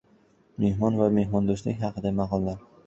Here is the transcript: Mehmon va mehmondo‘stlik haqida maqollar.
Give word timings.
Mehmon 0.65 0.97
va 1.03 1.11
mehmondo‘stlik 1.19 1.81
haqida 1.87 2.19
maqollar. 2.23 2.63